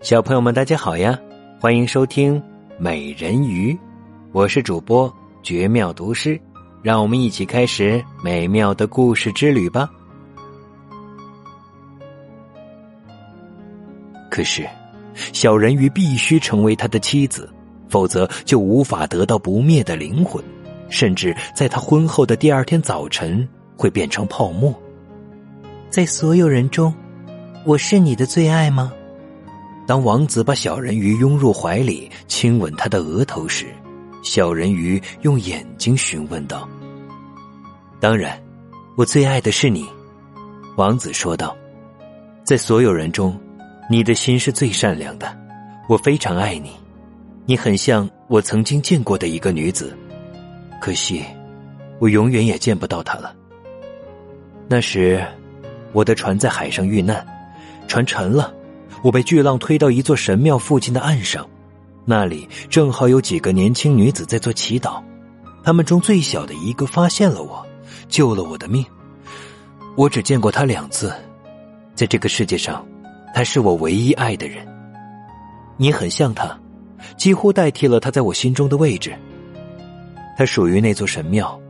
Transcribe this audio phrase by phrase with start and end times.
[0.00, 1.18] 小朋友们，大家好呀！
[1.60, 2.40] 欢迎收听
[2.78, 3.72] 《美人鱼》，
[4.30, 5.12] 我是主播
[5.42, 6.40] 绝妙读诗，
[6.82, 9.90] 让我们一起开始美妙的故事之旅吧。
[14.30, 14.64] 可是，
[15.32, 17.52] 小人鱼必须成为他的妻子，
[17.88, 20.42] 否则就无法得到不灭的灵魂，
[20.88, 23.46] 甚至在他婚后的第二天早晨
[23.76, 24.72] 会变成泡沫。
[25.90, 26.94] 在所有人中，
[27.64, 28.92] 我是你的最爱吗？
[29.88, 33.64] 当王子把小人鱼拥入怀里，亲吻他的额头时，
[34.22, 36.68] 小人鱼用眼睛询问道
[37.98, 38.38] ：“当然，
[38.98, 39.88] 我最爱的是你。”
[40.76, 41.56] 王子说道
[42.44, 43.34] ：“在所有人中，
[43.88, 45.34] 你的心是最善良的，
[45.88, 46.70] 我非常爱你。
[47.46, 49.96] 你很像我曾经见过的一个女子，
[50.82, 51.24] 可惜，
[51.98, 53.34] 我永远也见不到她了。
[54.68, 55.26] 那时，
[55.94, 57.26] 我的船在海上遇难，
[57.86, 58.52] 船沉了。”
[59.02, 61.48] 我被巨浪推到一座神庙附近的岸上，
[62.04, 65.02] 那里正好有几个年轻女子在做祈祷。
[65.62, 67.64] 她们中最小的一个发现了我，
[68.08, 68.84] 救了我的命。
[69.96, 71.12] 我只见过她两次，
[71.94, 72.84] 在这个世界上，
[73.34, 74.66] 她是我唯一爱的人。
[75.76, 76.58] 你很像她，
[77.16, 79.14] 几乎代替了她在我心中的位置。
[80.36, 81.60] 她属于那座神庙，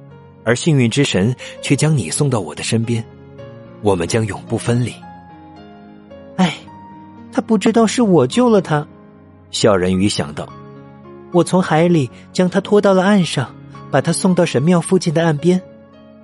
[0.44, 3.04] 而幸运之神却将你送到我的身边，
[3.82, 4.94] 我们将永不分离。
[7.48, 8.86] 不知道是我救了他，
[9.50, 10.46] 小人鱼想到。
[11.32, 13.50] 我从海里将他拖到了岸上，
[13.90, 15.58] 把他送到神庙附近的岸边。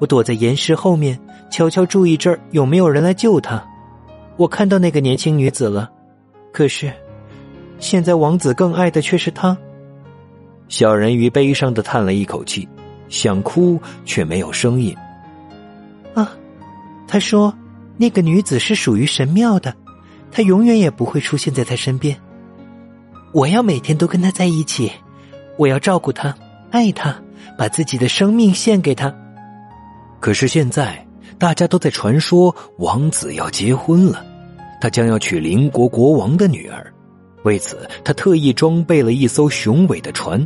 [0.00, 1.18] 我躲在岩石后面，
[1.50, 3.64] 悄悄注意这儿有没有人来救他。
[4.36, 5.90] 我看到那个年轻女子了，
[6.52, 6.92] 可是
[7.78, 9.56] 现在王子更爱的却是她。
[10.68, 12.68] 小人鱼悲伤的叹了一口气，
[13.08, 14.94] 想哭却没有声音。
[16.12, 16.32] 啊，
[17.08, 17.54] 他说
[17.96, 19.74] 那个女子是属于神庙的。
[20.34, 22.20] 他永远也不会出现在他身边。
[23.32, 24.90] 我要每天都跟他在一起，
[25.56, 26.36] 我要照顾他，
[26.72, 27.16] 爱他，
[27.56, 29.14] 把自己的生命献给他。
[30.18, 31.06] 可是现在，
[31.38, 34.26] 大家都在传说王子要结婚了，
[34.80, 36.92] 他将要娶邻国国王的女儿。
[37.44, 40.44] 为此，他特意装备了一艘雄伟的船。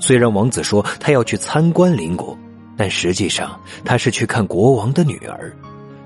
[0.00, 2.34] 虽然王子说他要去参观邻国，
[2.74, 5.54] 但实际上他是去看国王的女儿。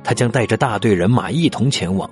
[0.02, 2.10] 他将带着大队人马一同前往。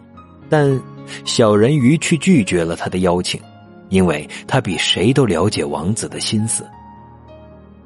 [0.50, 0.80] 但
[1.24, 3.40] 小人鱼却拒绝了他的邀请，
[3.88, 6.66] 因为他比谁都了解王子的心思。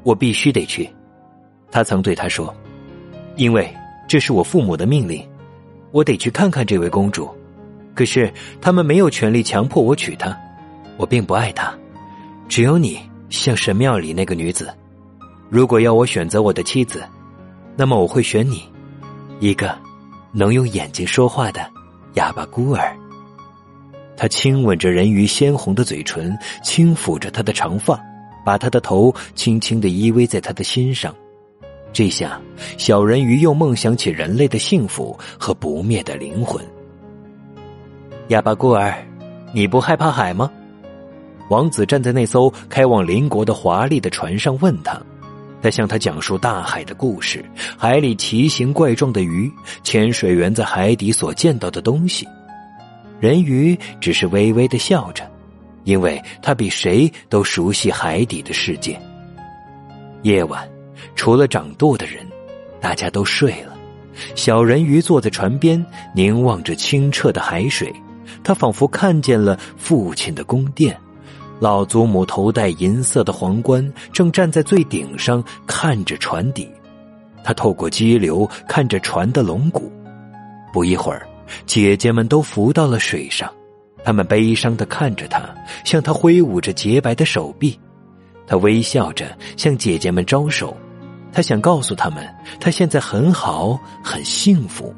[0.03, 0.89] 我必须得去，
[1.71, 2.55] 他曾对他说
[3.37, 3.73] ：“因为
[4.09, 5.27] 这是我父母的命令，
[5.91, 7.31] 我得去看看这位公主。
[7.95, 10.37] 可是他们没有权利强迫我娶她，
[10.97, 11.73] 我并不爱她。
[12.49, 12.99] 只有你
[13.31, 14.73] 像神庙里那个女子。
[15.49, 17.05] 如果要我选择我的妻子，
[17.77, 18.63] 那么我会选你，
[19.41, 19.79] 一个
[20.33, 21.61] 能用眼睛说话的。”
[22.15, 22.95] 哑巴孤儿，
[24.17, 28.01] 他亲吻着人鱼鲜红的嘴唇，轻抚着她的长发，
[28.45, 31.15] 把她的头轻轻的依偎在他的心上。
[31.93, 32.41] 这下，
[32.79, 36.65] 小人鱼又梦想起人类的幸福和不灭的灵魂。
[38.29, 38.95] 哑巴孤儿，
[39.53, 40.51] 你不害怕海吗？
[41.51, 44.99] 王子站在那艘开往邻国的华丽的船上问他。
[45.61, 47.45] 他向他讲述大海的故事，
[47.77, 49.51] 海里奇形怪状的鱼，
[49.85, 52.27] 潜水员在海底所见到的东西。
[53.23, 55.23] 人鱼只是微微的笑着，
[55.85, 59.01] 因为他比谁都熟悉海底的世界。
[60.23, 60.69] 夜晚，
[61.15, 62.27] 除了掌舵的人，
[62.81, 63.79] 大家都睡了。
[64.35, 67.95] 小人鱼坐在船边，凝望着清澈的海水，
[68.43, 70.99] 他仿佛看见了父亲的宫殿。
[71.61, 76.69] 老祖母头戴银色的皇冠，正站在最顶上看着船底。
[77.45, 79.93] 他透过激流看着船的龙骨。
[80.73, 81.25] 不一会儿，
[81.67, 83.53] 姐姐们都浮到了水上，
[84.05, 85.43] 他们悲伤的看着他，
[85.85, 87.79] 向他挥舞着洁白的手臂。
[88.47, 90.77] 他微笑着向姐姐们招手，
[91.33, 92.29] 他想告诉他们，
[92.61, 94.95] 他现在很好，很幸福。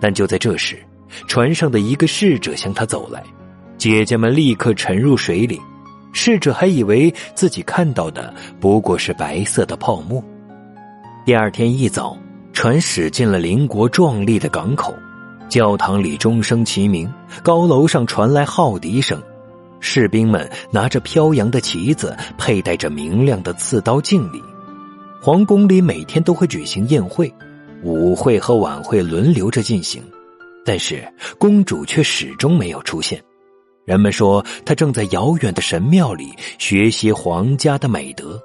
[0.00, 0.78] 但就在这时，
[1.26, 3.22] 船上的一个侍者向他走来，
[3.76, 5.60] 姐姐们立刻沉入水里。
[6.14, 10.22] 侍者还以为自己看到的不过是白色的泡沫。
[11.24, 12.16] 第二天一早，
[12.52, 14.94] 船驶进了邻国壮丽的港口，
[15.52, 17.12] 教堂里钟声齐鸣，
[17.42, 19.22] 高楼上传来号笛声，
[19.80, 24.42] 士兵们拿着飘扬的旗子，佩戴着明亮的刺刀敬礼。
[25.20, 27.30] 皇宫里每天都会举行宴会，
[27.82, 30.02] 舞会和晚会轮流着进行，
[30.64, 31.06] 但是
[31.38, 33.22] 公主却始终没有出现。
[33.84, 38.40] 人们说，她正在遥远的神庙里学习皇家的美德。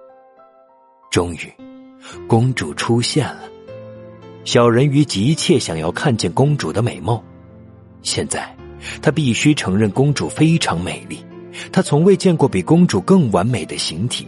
[1.10, 1.50] 终于，
[2.28, 3.44] 公主出现了。
[4.48, 7.22] 小人鱼急切想要看见公主的美貌。
[8.02, 8.56] 现在，
[9.02, 11.20] 他必须承认公主非常美丽。
[11.70, 14.26] 他从未见过比公主更完美的形体。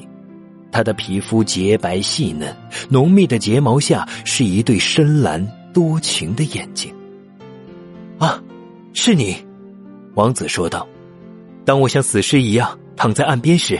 [0.73, 2.53] 她的皮肤洁白细嫩，
[2.89, 5.41] 浓密的睫毛下是一对深蓝
[5.73, 6.93] 多情的眼睛。
[8.17, 8.43] 啊，
[8.91, 9.37] 是你，
[10.15, 10.85] 王子说道。
[11.63, 13.79] 当我像死尸一样躺在岸边时，